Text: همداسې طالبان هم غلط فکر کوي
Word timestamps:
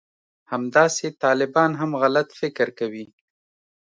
همداسې 0.51 1.05
طالبان 1.23 1.71
هم 1.79 1.91
غلط 2.01 2.29
فکر 2.39 2.67
کوي 2.79 3.05